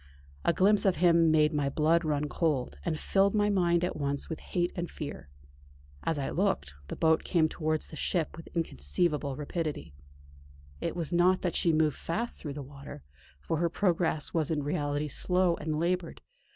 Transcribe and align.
A 0.43 0.51
glimpse 0.51 0.83
of 0.83 0.95
him 0.95 1.29
made 1.29 1.53
my 1.53 1.69
blood 1.69 2.03
run 2.03 2.27
cold, 2.27 2.79
and 2.83 2.99
filled 2.99 3.35
my 3.35 3.51
mind 3.51 3.83
at 3.83 3.95
once 3.95 4.29
with 4.31 4.39
hate 4.39 4.71
and 4.75 4.89
fear. 4.89 5.29
As 6.01 6.17
I 6.17 6.31
looked, 6.31 6.73
the 6.87 6.95
boat 6.95 7.23
came 7.23 7.47
towards 7.47 7.87
the 7.89 7.95
ship 7.95 8.35
with 8.35 8.47
inconceivable 8.55 9.35
rapidity. 9.35 9.93
It 10.79 10.95
was 10.95 11.13
not 11.13 11.41
that 11.43 11.55
she 11.55 11.71
moved 11.71 11.97
fast 11.97 12.39
through 12.39 12.53
the 12.53 12.63
water, 12.63 13.03
for 13.39 13.57
her 13.57 13.69
progress 13.69 14.33
was 14.33 14.49
in 14.49 14.63
reality 14.63 15.07
slow 15.07 15.53
and 15.57 15.79
laboured. 15.79 16.21